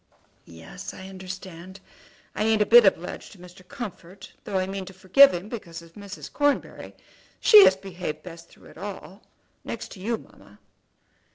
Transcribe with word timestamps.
"Yes, 0.47 0.95
I 0.95 1.09
understand. 1.09 1.79
I 2.33 2.43
ain't 2.43 2.61
a 2.63 2.65
bit 2.65 2.87
obliged 2.87 3.33
to 3.33 3.37
Mr. 3.37 3.67
Comfort, 3.67 4.33
though 4.45 4.57
I 4.57 4.65
mean 4.65 4.83
to 4.85 4.93
forgive 4.93 5.31
him 5.31 5.47
because 5.47 5.83
of 5.83 5.93
Mrs. 5.93 6.33
Cornbury. 6.33 6.95
She 7.39 7.63
has 7.65 7.75
behaved 7.75 8.23
best 8.23 8.49
through 8.49 8.69
it 8.71 8.79
all, 8.79 9.21
next 9.63 9.91
to 9.91 9.99
you, 9.99 10.17
mamma." 10.17 10.57